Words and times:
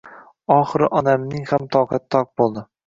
Oxiri 0.55 0.89
onamning 1.03 1.47
ham 1.53 1.71
toqati 1.77 2.13
toq 2.19 2.35
bo‘ldi. 2.43 2.71